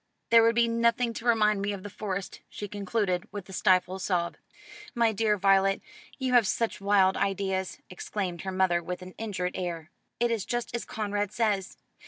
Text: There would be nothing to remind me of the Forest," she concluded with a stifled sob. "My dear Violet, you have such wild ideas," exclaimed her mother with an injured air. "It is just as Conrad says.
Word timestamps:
There 0.31 0.41
would 0.41 0.55
be 0.55 0.67
nothing 0.67 1.13
to 1.13 1.27
remind 1.27 1.61
me 1.61 1.73
of 1.73 1.83
the 1.83 1.87
Forest," 1.91 2.39
she 2.49 2.67
concluded 2.67 3.27
with 3.31 3.47
a 3.49 3.53
stifled 3.53 4.01
sob. 4.01 4.35
"My 4.95 5.11
dear 5.11 5.37
Violet, 5.37 5.79
you 6.17 6.33
have 6.33 6.47
such 6.47 6.81
wild 6.81 7.15
ideas," 7.15 7.77
exclaimed 7.87 8.41
her 8.41 8.51
mother 8.51 8.81
with 8.81 9.03
an 9.03 9.13
injured 9.19 9.51
air. 9.55 9.91
"It 10.19 10.31
is 10.31 10.43
just 10.43 10.73
as 10.75 10.85
Conrad 10.85 11.31
says. 11.31 11.77